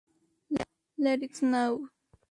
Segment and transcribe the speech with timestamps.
[0.97, 1.89] Let it snow!